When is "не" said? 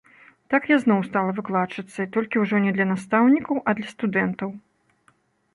2.65-2.71